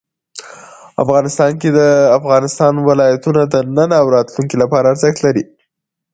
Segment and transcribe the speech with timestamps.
[1.03, 1.79] افغانستان کې د
[2.19, 5.43] افغانستان ولايتونه د نن او راتلونکي لپاره ارزښت لري.